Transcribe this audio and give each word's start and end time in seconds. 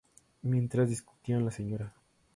Mientras 0.41 0.89
discutían, 0.89 1.45
la 1.45 1.51
Sra. 1.51 1.93